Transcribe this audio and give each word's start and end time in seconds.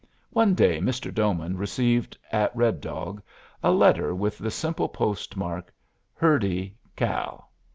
One 0.31 0.55
day 0.55 0.79
Mr. 0.79 1.13
Doman 1.13 1.57
received, 1.57 2.17
at 2.31 2.55
Red 2.55 2.81
Dog, 2.81 3.21
a 3.61 3.69
letter 3.71 4.15
with 4.15 4.39
the 4.39 4.49
simple 4.49 4.89
postmark, 4.89 5.71
"Hurdy, 6.15 6.75
Cal. 6.95 7.51